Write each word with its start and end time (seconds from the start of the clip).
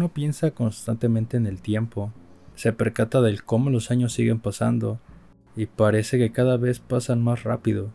uno 0.00 0.08
piensa 0.14 0.52
constantemente 0.52 1.36
en 1.36 1.46
el 1.46 1.60
tiempo, 1.60 2.10
se 2.54 2.72
percata 2.72 3.20
del 3.20 3.44
cómo 3.44 3.68
los 3.68 3.90
años 3.90 4.14
siguen 4.14 4.40
pasando 4.40 4.98
y 5.54 5.66
parece 5.66 6.16
que 6.16 6.32
cada 6.32 6.56
vez 6.56 6.80
pasan 6.80 7.22
más 7.22 7.44
rápido. 7.44 7.92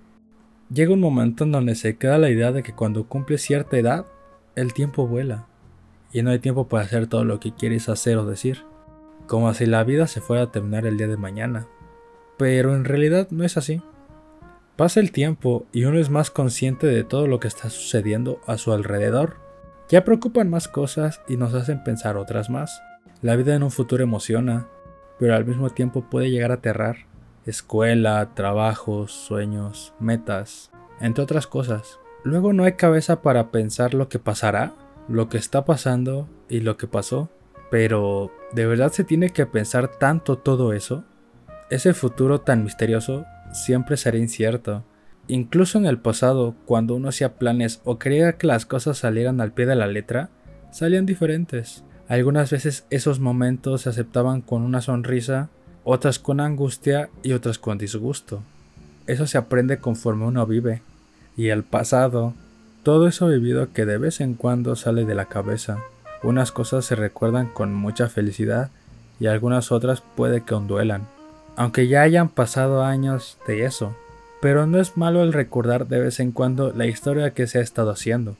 Llega 0.71 0.94
un 0.94 0.99
momento 0.99 1.46
en 1.46 1.51
donde 1.51 1.73
se 1.73 1.97
queda 1.97 2.19
la 2.19 2.29
idea 2.29 2.51
de 2.51 2.62
que 2.62 2.73
cuando 2.73 3.07
cumple 3.07 3.39
cierta 3.39 3.79
edad, 3.79 4.05
el 4.55 4.71
tiempo 4.76 5.07
vuela 5.07 5.47
y 6.13 6.21
no 6.21 6.29
hay 6.29 6.37
tiempo 6.37 6.67
para 6.67 6.83
hacer 6.83 7.07
todo 7.07 7.26
lo 7.26 7.39
que 7.39 7.55
quieres 7.55 7.89
hacer 7.89 8.17
o 8.17 8.26
decir, 8.28 8.60
como 9.26 9.51
si 9.56 9.65
la 9.65 9.83
vida 9.83 10.06
se 10.06 10.22
fuera 10.22 10.44
a 10.44 10.51
terminar 10.51 10.85
el 10.85 10.97
día 10.97 11.08
de 11.08 11.17
mañana. 11.17 11.67
Pero 12.37 12.76
en 12.76 12.85
realidad 12.85 13.29
no 13.31 13.44
es 13.44 13.58
así. 13.58 13.81
Pasa 14.76 14.99
el 14.99 15.12
tiempo 15.12 15.65
y 15.72 15.85
uno 15.85 15.97
es 15.97 16.12
más 16.12 16.30
consciente 16.30 16.85
de 16.85 17.03
todo 17.03 17.25
lo 17.25 17.39
que 17.39 17.47
está 17.47 17.71
sucediendo 17.71 18.41
a 18.45 18.59
su 18.59 18.73
alrededor. 18.73 19.45
Ya 19.88 20.03
preocupan 20.03 20.49
más 20.49 20.67
cosas 20.67 21.21
y 21.27 21.38
nos 21.38 21.53
hacen 21.53 21.84
pensar 21.84 22.17
otras 22.17 22.49
más. 22.49 22.81
La 23.21 23.35
vida 23.35 23.55
en 23.55 23.62
un 23.62 23.70
futuro 23.70 24.03
emociona, 24.03 24.67
pero 25.20 25.35
al 25.35 25.45
mismo 25.45 25.70
tiempo 25.70 26.09
puede 26.09 26.31
llegar 26.31 26.52
a 26.52 26.55
aterrar. 26.55 26.98
Escuela, 27.45 28.31
trabajos, 28.34 29.12
sueños, 29.12 29.93
metas, 29.99 30.71
entre 30.99 31.23
otras 31.23 31.45
cosas. 31.45 31.99
Luego 32.23 32.53
no 32.53 32.63
hay 32.63 32.73
cabeza 32.73 33.21
para 33.21 33.52
pensar 33.52 33.93
lo 33.93 34.09
que 34.09 34.17
pasará, 34.17 34.73
lo 35.07 35.29
que 35.29 35.38
está 35.38 35.66
pasando 35.66 36.27
y 36.49 36.62
lo 36.62 36.77
que 36.77 36.88
pasó. 36.88 37.29
Pero, 37.70 38.31
¿de 38.54 38.65
verdad 38.65 38.91
se 38.91 39.04
tiene 39.04 39.29
que 39.29 39.45
pensar 39.45 39.88
tanto 39.88 40.40
todo 40.40 40.73
eso? 40.73 41.04
Ese 41.70 41.93
futuro 41.93 42.41
tan 42.41 42.63
misterioso 42.63 43.26
siempre 43.54 43.98
será 43.98 44.17
incierto. 44.17 44.84
Incluso 45.27 45.77
en 45.77 45.85
el 45.85 45.97
pasado, 45.97 46.55
cuando 46.65 46.95
uno 46.95 47.09
hacía 47.09 47.35
planes 47.35 47.81
o 47.84 47.97
creía 47.97 48.34
que 48.34 48.47
las 48.47 48.65
cosas 48.65 48.98
salieran 48.98 49.41
al 49.41 49.51
pie 49.51 49.65
de 49.65 49.76
la 49.76 49.87
letra, 49.87 50.29
salían 50.71 51.05
diferentes. 51.05 51.84
Algunas 52.07 52.51
veces 52.51 52.85
esos 52.90 53.20
momentos 53.20 53.81
se 53.81 53.90
aceptaban 53.90 54.41
con 54.41 54.62
una 54.62 54.81
sonrisa, 54.81 55.49
otras 55.84 56.20
con 56.20 56.40
angustia 56.40 57.09
y 57.23 57.34
otras 57.34 57.57
con 57.57 57.77
disgusto. 57.77 58.41
Eso 59.07 59.26
se 59.26 59.37
aprende 59.37 59.79
conforme 59.79 60.26
uno 60.26 60.46
vive. 60.46 60.81
Y 61.35 61.49
el 61.49 61.63
pasado, 61.63 62.34
todo 62.84 63.07
eso 63.07 63.27
vivido 63.27 63.73
que 63.73 63.85
de 63.85 63.98
vez 63.98 64.22
en 64.22 64.36
cuando 64.36 64.76
sale 64.76 65.06
de 65.06 65.16
la 65.16 65.26
cabeza. 65.26 65.80
Unas 66.23 66.52
cosas 66.52 66.86
se 66.86 66.96
recuerdan 66.96 67.48
con 67.48 67.73
mucha 67.73 68.09
felicidad 68.09 68.70
y 69.20 69.28
algunas 69.28 69.72
otras 69.72 70.02
puede 70.16 70.42
que 70.42 70.53
onduelan 70.53 71.08
aunque 71.56 71.88
ya 71.88 72.02
hayan 72.02 72.30
pasado 72.30 72.84
años 72.84 73.38
de 73.48 73.66
eso. 73.66 73.96
Pero 74.46 74.68
no 74.68 74.80
es 74.80 74.96
malo 74.96 75.24
el 75.24 75.34
recordar 75.34 75.88
de 75.88 76.00
vez 76.00 76.20
en 76.20 76.32
cuando 76.32 76.72
la 76.72 76.86
historia 76.86 77.32
que 77.32 77.48
se 77.48 77.58
ha 77.58 77.62
estado 77.64 77.90
haciendo. 77.90 78.36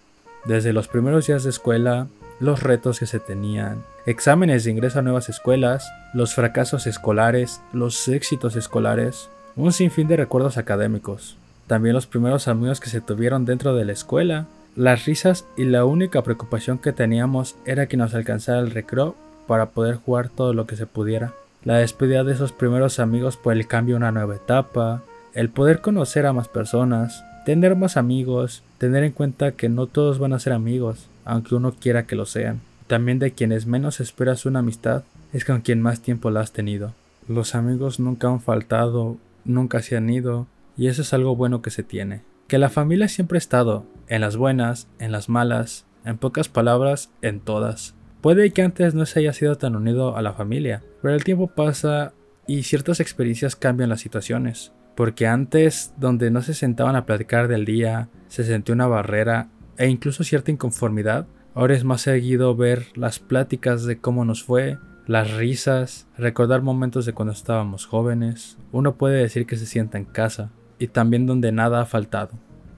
Desde 0.46 0.72
los 0.72 0.88
primeros 0.88 1.26
días 1.26 1.44
de 1.44 1.50
escuela, 1.50 2.06
los 2.40 2.62
retos 2.62 3.00
que 3.00 3.08
se 3.08 3.20
tenían, 3.20 3.82
exámenes 4.06 4.64
de 4.64 4.70
ingreso 4.70 5.00
a 5.00 5.02
nuevas 5.02 5.30
escuelas, 5.30 5.92
los 6.14 6.36
fracasos 6.36 6.86
escolares, 6.86 7.60
los 7.74 8.08
éxitos 8.08 8.56
escolares, 8.56 9.32
un 9.56 9.74
sinfín 9.74 10.08
de 10.08 10.18
recuerdos 10.18 10.60
académicos. 10.60 11.38
También 11.66 11.96
los 11.96 12.06
primeros 12.06 12.48
amigos 12.48 12.80
que 12.80 12.92
se 12.92 13.02
tuvieron 13.02 13.46
dentro 13.46 13.74
de 13.74 13.86
la 13.86 13.94
escuela, 13.94 14.46
las 14.76 15.06
risas 15.06 15.48
y 15.58 15.64
la 15.66 15.86
única 15.86 16.22
preocupación 16.22 16.78
que 16.78 16.94
teníamos 16.94 17.56
era 17.66 17.88
que 17.88 17.98
nos 17.98 18.14
alcanzara 18.14 18.60
el 18.60 18.70
recreo 18.70 19.16
para 19.48 19.72
poder 19.72 19.96
jugar 19.96 20.30
todo 20.30 20.54
lo 20.54 20.68
que 20.68 20.76
se 20.76 20.86
pudiera 20.86 21.34
la 21.66 21.80
despedida 21.80 22.24
de 22.24 22.34
esos 22.34 22.52
primeros 22.52 23.00
amigos 23.00 23.38
por 23.38 23.54
el 23.54 23.68
cambio 23.68 23.96
a 23.96 23.98
una 23.98 24.12
nueva 24.12 24.36
etapa, 24.36 25.02
el 25.36 25.50
poder 25.50 25.82
conocer 25.82 26.26
a 26.26 26.34
más 26.34 26.48
personas, 26.48 27.26
tener 27.46 27.76
más 27.76 27.98
amigos, 27.98 28.64
tener 28.78 29.04
en 29.04 29.12
cuenta 29.12 29.52
que 29.52 29.68
no 29.68 29.86
todos 29.86 30.18
van 30.18 30.32
a 30.32 30.40
ser 30.40 30.54
amigos, 30.54 31.10
aunque 31.26 31.56
uno 31.56 31.74
quiera 31.74 32.08
que 32.08 32.16
lo 32.16 32.26
sean. 32.26 32.62
También 32.88 33.20
de 33.20 33.32
quienes 33.32 33.66
menos 33.66 34.00
esperas 34.00 34.46
una 34.46 34.60
amistad 34.60 35.04
es 35.34 35.44
con 35.44 35.60
quien 35.60 35.82
más 35.82 36.00
tiempo 36.00 36.32
la 36.32 36.40
has 36.40 36.54
tenido. 36.54 36.94
Los 37.28 37.54
amigos 37.54 38.00
nunca 38.00 38.30
han 38.30 38.40
faltado, 38.40 39.18
nunca 39.44 39.82
se 39.82 39.98
han 39.98 40.10
ido, 40.10 40.48
y 40.78 40.88
eso 40.88 41.02
es 41.02 41.14
algo 41.14 41.36
bueno 41.36 41.62
que 41.62 41.70
se 41.70 41.84
tiene. 41.84 42.22
Que 42.48 42.58
la 42.58 42.70
familia 42.70 43.10
siempre 43.10 43.38
ha 43.38 43.40
estado, 43.40 43.86
en 44.08 44.22
las 44.22 44.38
buenas, 44.38 44.88
en 45.00 45.12
las 45.12 45.28
malas, 45.28 45.86
en 46.06 46.18
pocas 46.18 46.48
palabras, 46.48 47.10
en 47.22 47.42
todas. 47.42 47.94
Puede 48.22 48.52
que 48.52 48.62
antes 48.62 48.94
no 48.94 49.06
se 49.06 49.20
haya 49.20 49.34
sido 49.34 49.58
tan 49.58 49.76
unido 49.76 50.16
a 50.16 50.22
la 50.22 50.34
familia, 50.34 50.82
pero 51.02 51.14
el 51.14 51.26
tiempo 51.26 51.48
pasa 51.48 52.14
y 52.48 52.64
ciertas 52.64 53.02
experiencias 53.02 53.56
cambian 53.56 53.90
las 53.90 54.00
situaciones. 54.00 54.72
Porque 54.96 55.28
antes, 55.28 55.94
donde 55.98 56.32
no 56.32 56.42
se 56.42 56.54
sentaban 56.54 56.96
a 56.96 57.06
platicar 57.06 57.48
del 57.48 57.66
día, 57.66 58.10
se 58.28 58.44
sentía 58.44 58.76
una 58.76 58.88
barrera 58.88 59.50
e 59.78 59.88
incluso 59.90 60.24
cierta 60.24 60.52
inconformidad, 60.52 61.28
ahora 61.54 61.76
es 61.76 61.84
más 61.84 62.02
seguido 62.02 62.56
ver 62.56 62.88
las 62.96 63.20
pláticas 63.20 63.86
de 63.86 63.98
cómo 64.00 64.24
nos 64.26 64.44
fue, 64.44 64.78
las 65.08 65.34
risas, 65.34 66.08
recordar 66.18 66.62
momentos 66.62 67.06
de 67.06 67.14
cuando 67.14 67.34
estábamos 67.34 67.86
jóvenes. 67.86 68.58
Uno 68.72 68.96
puede 68.96 69.22
decir 69.22 69.46
que 69.46 69.58
se 69.58 69.66
sienta 69.66 69.98
en 69.98 70.06
casa 70.06 70.52
y 70.80 70.88
también 70.88 71.26
donde 71.26 71.52
nada 71.52 71.82
ha 71.82 71.86
faltado, 71.86 72.32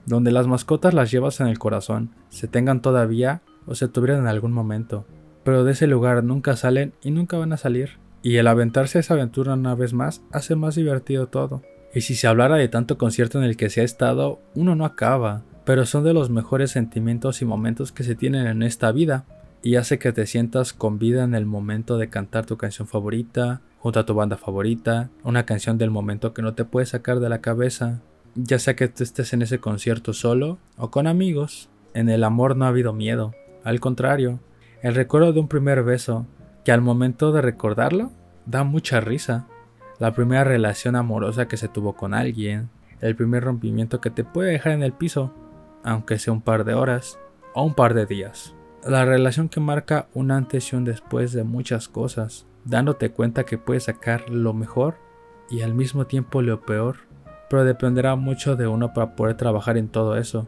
donde 0.06 0.32
las 0.32 0.48
mascotas 0.48 0.94
las 0.94 1.12
llevas 1.12 1.40
en 1.40 1.48
el 1.48 1.60
corazón, 1.60 2.12
se 2.30 2.48
tengan 2.48 2.82
todavía 2.82 3.42
o 3.66 3.76
se 3.76 3.88
tuvieran 3.88 4.22
en 4.22 4.28
algún 4.28 4.52
momento, 4.52 5.06
pero 5.44 5.64
de 5.64 5.72
ese 5.72 5.88
lugar 5.88 6.24
nunca 6.24 6.56
salen 6.56 6.94
y 7.02 7.12
nunca 7.12 7.38
van 7.38 7.54
a 7.54 7.58
salir. 7.58 8.00
Y 8.22 8.38
el 8.38 8.48
aventarse 8.48 8.98
a 8.98 9.02
esa 9.02 9.14
aventura 9.14 9.54
una 9.54 9.76
vez 9.76 9.94
más 9.94 10.22
hace 10.32 10.56
más 10.56 10.76
divertido 10.76 11.28
todo. 11.28 11.62
Y 11.94 12.02
si 12.02 12.16
se 12.16 12.28
hablara 12.28 12.56
de 12.56 12.68
tanto 12.68 12.98
concierto 12.98 13.38
en 13.38 13.46
el 13.46 13.58
que 13.58 13.70
se 13.70 13.82
ha 13.82 13.84
estado, 13.84 14.40
uno 14.56 14.76
no 14.76 14.86
acaba, 14.86 15.44
pero 15.66 15.86
son 15.86 16.04
de 16.04 16.14
los 16.14 16.30
mejores 16.30 16.72
sentimientos 16.72 17.42
y 17.42 17.46
momentos 17.46 17.92
que 17.92 18.04
se 18.04 18.16
tienen 18.16 18.48
en 18.48 18.64
esta 18.64 18.92
vida, 18.92 19.26
y 19.64 19.76
hace 19.76 20.00
que 20.00 20.14
te 20.14 20.28
sientas 20.28 20.74
con 20.74 21.00
vida 21.00 21.24
en 21.24 21.34
el 21.34 21.46
momento 21.46 21.98
de 21.98 22.10
cantar 22.10 22.46
tu 22.46 22.58
canción 22.58 22.88
favorita, 22.88 23.62
junto 23.80 24.00
a 24.00 24.06
tu 24.06 24.14
banda 24.14 24.38
favorita, 24.38 25.10
una 25.24 25.46
canción 25.46 25.78
del 25.78 25.92
momento 25.92 26.34
que 26.34 26.42
no 26.42 26.54
te 26.54 26.66
puedes 26.66 26.90
sacar 26.90 27.20
de 27.20 27.30
la 27.30 27.42
cabeza, 27.42 28.02
ya 28.36 28.60
sea 28.60 28.76
que 28.76 28.88
tú 28.88 29.04
estés 29.04 29.34
en 29.34 29.42
ese 29.42 29.60
concierto 29.60 30.14
solo 30.14 30.60
o 30.78 30.92
con 30.92 31.08
amigos. 31.08 31.70
En 31.94 32.10
el 32.10 32.24
amor 32.24 32.56
no 32.56 32.66
ha 32.66 32.70
habido 32.70 32.94
miedo, 32.94 33.34
al 33.64 33.80
contrario, 33.80 34.40
el 34.82 34.94
recuerdo 34.96 35.34
de 35.34 35.40
un 35.40 35.48
primer 35.48 35.84
beso, 35.84 36.26
que 36.64 36.72
al 36.72 36.82
momento 36.82 37.32
de 37.32 37.42
recordarlo, 37.42 38.12
da 38.46 38.64
mucha 38.64 39.00
risa. 39.00 39.48
La 40.00 40.14
primera 40.14 40.44
relación 40.44 40.96
amorosa 40.96 41.48
que 41.48 41.58
se 41.58 41.68
tuvo 41.68 41.94
con 41.94 42.14
alguien, 42.14 42.70
el 43.02 43.16
primer 43.16 43.44
rompimiento 43.44 44.00
que 44.00 44.12
te 44.12 44.24
puede 44.24 44.52
dejar 44.52 44.74
en 44.74 44.84
el 44.84 44.94
piso, 44.94 45.34
aunque 45.84 46.20
sea 46.20 46.34
un 46.34 46.42
par 46.42 46.66
de 46.66 46.74
horas 46.74 47.20
o 47.54 47.64
un 47.64 47.74
par 47.74 47.94
de 47.94 48.06
días. 48.06 48.54
La 48.86 49.06
relación 49.06 49.50
que 49.50 49.60
marca 49.60 50.08
un 50.14 50.32
antes 50.32 50.72
y 50.72 50.76
un 50.76 50.86
después 50.86 51.34
de 51.34 51.44
muchas 51.44 51.88
cosas, 51.88 52.46
dándote 52.64 53.12
cuenta 53.12 53.44
que 53.44 53.58
puedes 53.58 53.84
sacar 53.86 54.30
lo 54.30 54.54
mejor 54.54 54.98
y 55.50 55.62
al 55.62 55.74
mismo 55.74 56.06
tiempo 56.06 56.42
lo 56.42 56.62
peor, 56.62 56.98
pero 57.50 57.64
dependerá 57.64 58.16
mucho 58.16 58.56
de 58.56 58.68
uno 58.68 58.94
para 58.94 59.16
poder 59.16 59.36
trabajar 59.36 59.78
en 59.78 59.90
todo 59.90 60.18
eso, 60.18 60.48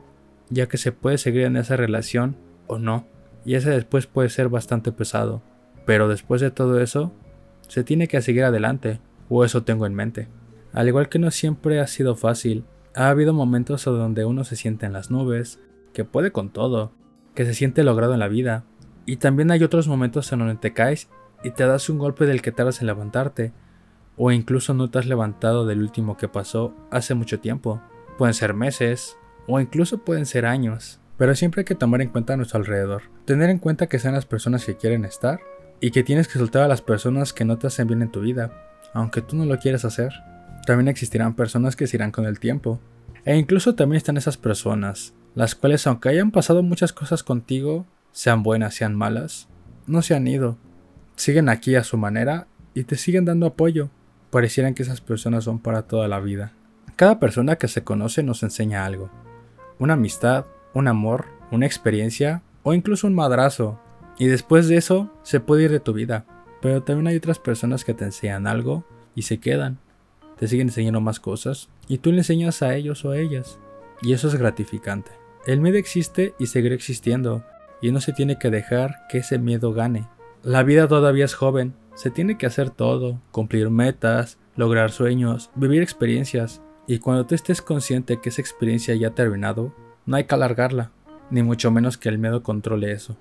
ya 0.50 0.68
que 0.68 0.78
se 0.78 0.92
puede 0.92 1.18
seguir 1.18 1.44
en 1.44 1.58
esa 1.58 1.76
relación 1.76 2.36
o 2.68 2.78
no 2.78 3.06
y 3.46 3.56
ese 3.56 3.72
después 3.72 4.06
puede 4.06 4.30
ser 4.30 4.50
bastante 4.50 4.92
pesado. 4.92 5.42
Pero 5.86 6.08
después 6.08 6.42
de 6.42 6.52
todo 6.52 6.80
eso, 6.80 7.12
se 7.68 7.84
tiene 7.84 8.08
que 8.08 8.22
seguir 8.22 8.44
adelante, 8.44 9.00
o 9.30 9.46
eso 9.46 9.64
tengo 9.64 9.86
en 9.86 9.96
mente. 9.96 10.28
Al 10.74 10.88
igual 10.88 11.10
que 11.10 11.20
no 11.20 11.32
siempre 11.32 11.80
ha 11.80 11.88
sido 11.88 12.16
fácil, 12.16 12.66
ha 12.96 13.10
habido 13.10 13.34
momentos 13.34 13.86
donde 13.86 14.26
uno 14.26 14.44
se 14.44 14.56
siente 14.56 14.86
en 14.86 14.94
las 14.94 15.12
nubes, 15.12 15.60
que 15.94 16.06
puede 16.06 16.32
con 16.32 16.50
todo, 16.50 16.92
que 17.36 17.46
se 17.46 17.54
siente 17.54 17.84
logrado 17.84 18.14
en 18.14 18.20
la 18.20 18.28
vida, 18.28 18.66
y 19.06 19.18
también 19.18 19.52
hay 19.52 19.64
otros 19.64 19.88
momentos 19.88 20.32
en 20.32 20.40
donde 20.40 20.56
te 20.56 20.74
caes 20.74 21.10
y 21.44 21.52
te 21.52 21.66
das 21.66 21.90
un 21.90 21.98
golpe 21.98 22.26
del 22.26 22.42
que 22.42 22.52
tardas 22.52 22.82
en 22.82 22.88
levantarte, 22.88 23.54
o 24.18 24.32
incluso 24.32 24.74
no 24.74 24.90
te 24.90 25.00
has 25.00 25.06
levantado 25.06 25.66
del 25.66 25.82
último 25.82 26.18
que 26.18 26.28
pasó 26.28 26.76
hace 26.92 27.14
mucho 27.14 27.40
tiempo. 27.40 27.82
Pueden 28.18 28.34
ser 28.34 28.54
meses, 28.54 29.18
o 29.48 29.60
incluso 29.60 30.00
pueden 30.00 30.26
ser 30.26 30.46
años. 30.46 31.00
Pero 31.18 31.36
siempre 31.36 31.62
hay 31.62 31.66
que 31.66 31.76
tomar 31.76 32.02
en 32.02 32.10
cuenta 32.10 32.34
a 32.34 32.38
nuestro 32.38 32.60
alrededor. 32.60 33.04
Tener 33.26 33.50
en 33.50 33.60
cuenta 33.60 33.88
que 33.88 33.98
sean 33.98 34.14
las 34.14 34.26
personas 34.26 34.66
que 34.66 34.76
quieren 34.76 35.06
estar 35.06 35.40
y 35.80 35.92
que 35.92 36.04
tienes 36.04 36.28
que 36.28 36.38
soltar 36.38 36.64
a 36.64 36.68
las 36.68 36.82
personas 36.82 37.32
que 37.32 37.46
no 37.46 37.58
te 37.58 37.68
hacen 37.68 37.88
bien 37.88 38.02
en 38.02 38.12
tu 38.12 38.20
vida, 38.20 38.69
aunque 38.94 39.22
tú 39.22 39.36
no 39.36 39.46
lo 39.46 39.58
quieras 39.58 39.86
hacer. 39.86 40.14
También 40.66 40.88
existirán 40.88 41.36
personas 41.36 41.76
que 41.76 41.88
se 41.88 41.98
irán 41.98 42.12
con 42.12 42.26
el 42.26 42.40
tiempo. 42.40 42.80
E 43.26 43.38
incluso 43.38 43.76
también 43.76 43.98
están 43.98 44.18
esas 44.18 44.38
personas, 44.38 45.14
las 45.36 45.56
cuales 45.56 45.86
aunque 45.88 46.10
hayan 46.10 46.32
pasado 46.32 46.64
muchas 46.64 46.94
cosas 46.94 47.24
contigo, 47.24 47.86
sean 48.12 48.44
buenas, 48.44 48.76
sean 48.76 48.96
malas, 48.96 49.48
no 49.88 50.02
se 50.02 50.16
han 50.16 50.28
ido. 50.28 50.58
Siguen 51.16 51.50
aquí 51.50 51.76
a 51.76 51.84
su 51.84 51.98
manera 51.98 52.48
y 52.74 52.84
te 52.84 52.96
siguen 52.96 53.26
dando 53.26 53.46
apoyo. 53.46 53.90
Parecieran 54.30 54.74
que 54.74 54.84
esas 54.84 55.02
personas 55.02 55.44
son 55.44 55.60
para 55.60 55.84
toda 55.84 56.08
la 56.08 56.20
vida. 56.20 56.54
Cada 56.96 57.20
persona 57.20 57.56
que 57.56 57.68
se 57.68 57.84
conoce 57.84 58.24
nos 58.24 58.44
enseña 58.44 58.86
algo. 58.86 59.10
Una 59.80 59.94
amistad, 59.94 60.46
un 60.74 60.88
amor, 60.88 61.26
una 61.52 61.66
experiencia 61.66 62.42
o 62.64 62.74
incluso 62.74 63.08
un 63.08 63.16
madrazo. 63.16 63.80
Y 64.18 64.28
después 64.28 64.68
de 64.68 64.78
eso 64.78 65.14
se 65.24 65.40
puede 65.40 65.64
ir 65.64 65.72
de 65.72 65.80
tu 65.80 65.94
vida. 65.94 66.26
Pero 66.62 66.84
también 66.84 67.08
hay 67.08 67.16
otras 67.16 67.40
personas 67.40 67.86
que 67.86 67.94
te 67.94 68.06
enseñan 68.06 68.48
algo 68.48 68.84
y 69.16 69.24
se 69.24 69.40
quedan. 69.40 69.80
Te 70.38 70.48
siguen 70.48 70.68
enseñando 70.68 71.02
más 71.02 71.20
cosas 71.20 71.70
y 71.88 71.98
tú 71.98 72.12
le 72.12 72.20
enseñas 72.20 72.62
a 72.62 72.76
ellos 72.76 73.04
o 73.06 73.12
a 73.12 73.18
ellas. 73.18 73.60
Y 74.02 74.14
eso 74.14 74.28
es 74.28 74.36
gratificante. 74.36 75.12
El 75.46 75.62
miedo 75.62 75.78
existe 75.78 76.34
y 76.40 76.48
seguirá 76.48 76.76
existiendo 76.76 77.44
y 77.82 77.92
no 77.92 78.02
se 78.02 78.14
tiene 78.14 78.38
que 78.38 78.50
dejar 78.50 79.08
que 79.10 79.20
ese 79.20 79.40
miedo 79.40 79.74
gane. 79.74 80.08
La 80.44 80.64
vida 80.64 80.88
todavía 80.88 81.26
es 81.26 81.34
joven, 81.34 81.74
se 81.96 82.12
tiene 82.12 82.38
que 82.38 82.46
hacer 82.46 82.70
todo, 82.70 83.22
cumplir 83.32 83.70
metas, 83.70 84.38
lograr 84.56 84.92
sueños, 84.92 85.50
vivir 85.56 85.82
experiencias, 85.82 86.62
y 86.88 87.00
cuando 87.00 87.26
tú 87.26 87.36
estés 87.36 87.62
consciente 87.62 88.20
que 88.20 88.30
esa 88.30 88.42
experiencia 88.42 88.96
ya 88.96 89.10
ha 89.10 89.16
terminado, 89.16 89.74
no 90.06 90.18
hay 90.18 90.24
que 90.24 90.36
alargarla, 90.36 90.92
ni 91.30 91.44
mucho 91.44 91.72
menos 91.72 91.98
que 91.98 92.10
el 92.10 92.18
miedo 92.18 92.42
controle 92.42 92.92
eso. 92.92 93.18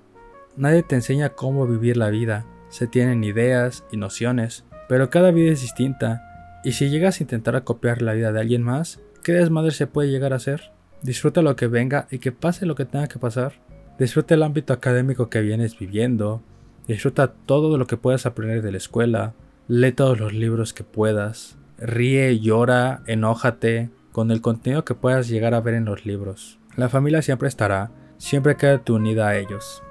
Nadie 0.57 0.83
te 0.83 0.95
enseña 0.95 1.29
cómo 1.29 1.67
vivir 1.67 1.97
la 1.97 2.09
vida, 2.09 2.45
se 2.69 2.87
tienen 2.87 3.23
ideas 3.23 3.83
y 3.91 3.97
nociones, 3.97 4.65
pero 4.87 5.09
cada 5.09 5.31
vida 5.31 5.51
es 5.51 5.61
distinta, 5.61 6.23
y 6.63 6.73
si 6.73 6.89
llegas 6.89 7.19
a 7.19 7.23
intentar 7.23 7.63
copiar 7.63 8.01
la 8.01 8.13
vida 8.13 8.31
de 8.31 8.39
alguien 8.39 8.63
más, 8.63 8.99
¿qué 9.23 9.33
desmadre 9.33 9.71
se 9.71 9.87
puede 9.87 10.09
llegar 10.09 10.33
a 10.33 10.37
hacer? 10.37 10.71
Disfruta 11.01 11.41
lo 11.41 11.55
que 11.55 11.67
venga 11.67 12.07
y 12.11 12.19
que 12.19 12.31
pase 12.31 12.65
lo 12.65 12.75
que 12.75 12.85
tenga 12.85 13.07
que 13.07 13.19
pasar. 13.19 13.53
Disfruta 13.97 14.33
el 14.33 14.43
ámbito 14.43 14.73
académico 14.73 15.29
que 15.29 15.41
vienes 15.41 15.77
viviendo. 15.77 16.41
Disfruta 16.87 17.31
todo 17.31 17.77
lo 17.77 17.87
que 17.87 17.97
puedas 17.97 18.25
aprender 18.25 18.61
de 18.61 18.71
la 18.71 18.77
escuela. 18.77 19.33
Lee 19.67 19.93
todos 19.93 20.19
los 20.19 20.33
libros 20.33 20.73
que 20.73 20.83
puedas. 20.83 21.57
Ríe, 21.77 22.39
llora, 22.39 23.03
enójate 23.07 23.89
con 24.11 24.31
el 24.31 24.41
contenido 24.41 24.83
que 24.83 24.95
puedas 24.95 25.29
llegar 25.29 25.53
a 25.53 25.61
ver 25.61 25.75
en 25.75 25.85
los 25.85 26.05
libros. 26.05 26.59
La 26.75 26.89
familia 26.89 27.21
siempre 27.21 27.47
estará, 27.47 27.91
siempre 28.17 28.57
quédate 28.57 28.91
unida 28.91 29.29
a 29.29 29.37
ellos. 29.37 29.81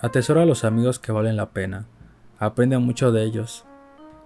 Atesora 0.00 0.42
a 0.42 0.46
los 0.46 0.64
amigos 0.64 0.98
que 0.98 1.12
valen 1.12 1.36
la 1.36 1.50
pena. 1.50 1.86
Aprende 2.38 2.78
mucho 2.78 3.12
de 3.12 3.24
ellos. 3.24 3.64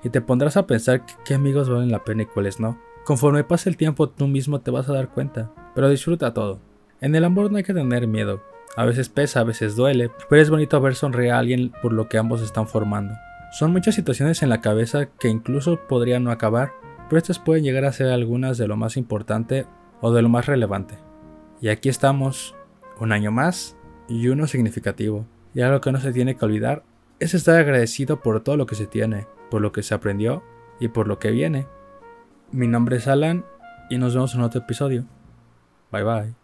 Y 0.03 0.11
te 0.11 0.21
pondrás 0.21 0.57
a 0.57 0.67
pensar 0.67 1.05
qué 1.25 1.35
amigos 1.35 1.69
valen 1.69 1.91
la 1.91 2.05
pena 2.05 2.23
y 2.23 2.27
cuáles 2.27 2.59
no. 2.59 2.79
Conforme 3.05 3.45
pase 3.45 3.69
el 3.69 3.77
tiempo 3.77 4.09
tú 4.09 4.27
mismo 4.27 4.61
te 4.61 4.71
vas 4.71 4.89
a 4.89 4.93
dar 4.93 5.09
cuenta, 5.09 5.53
pero 5.75 5.89
disfruta 5.89 6.35
todo. 6.35 6.61
En 7.01 7.15
el 7.15 7.25
amor 7.25 7.51
no 7.51 7.57
hay 7.57 7.63
que 7.63 7.75
tener 7.75 8.07
miedo. 8.07 8.43
A 8.77 8.85
veces 8.85 9.09
pesa, 9.09 9.41
a 9.41 9.45
veces 9.45 9.77
duele, 9.77 10.11
pero 10.29 10.41
es 10.41 10.51
bonito 10.51 10.81
ver 10.81 10.95
sonreír 10.95 11.33
a 11.33 11.39
alguien 11.39 11.73
por 11.83 11.93
lo 11.93 12.09
que 12.09 12.19
ambos 12.19 12.41
están 12.43 12.69
formando. 12.69 13.15
Son 13.53 13.73
muchas 13.73 13.95
situaciones 13.95 14.43
en 14.43 14.49
la 14.49 14.61
cabeza 14.61 15.07
que 15.07 15.29
incluso 15.29 15.81
podrían 15.89 16.25
no 16.25 16.31
acabar, 16.31 16.73
pero 17.09 17.19
estas 17.19 17.41
pueden 17.41 17.65
llegar 17.65 17.85
a 17.85 17.93
ser 17.93 18.09
algunas 18.09 18.59
de 18.59 18.69
lo 18.69 18.77
más 18.77 18.97
importante 18.97 19.67
o 20.01 20.13
de 20.13 20.23
lo 20.23 20.29
más 20.29 20.47
relevante. 20.47 20.99
Y 21.61 21.69
aquí 21.69 21.89
estamos, 21.89 22.55
un 23.01 23.13
año 23.13 23.33
más 23.33 23.77
y 24.09 24.29
uno 24.29 24.47
significativo. 24.47 25.27
Y 25.53 25.63
algo 25.63 25.81
que 25.81 25.91
no 25.91 26.01
se 26.01 26.13
tiene 26.13 26.37
que 26.37 26.45
olvidar 26.45 26.85
es 27.21 27.35
estar 27.35 27.57
agradecido 27.57 28.21
por 28.21 28.43
todo 28.43 28.57
lo 28.57 28.67
que 28.67 28.75
se 28.75 28.87
tiene, 28.87 29.27
por 29.51 29.61
lo 29.61 29.73
que 29.73 29.83
se 29.83 29.95
aprendió 29.95 30.43
y 30.81 30.89
por 30.89 31.07
lo 31.07 31.19
que 31.19 31.31
viene. 31.31 31.67
Mi 32.51 32.67
nombre 32.67 32.97
es 32.97 33.07
Alan 33.07 33.45
y 33.91 33.99
nos 33.99 34.15
vemos 34.15 34.35
en 34.35 34.41
otro 34.41 34.63
episodio. 34.63 35.05
Bye 35.93 36.03
bye. 36.03 36.40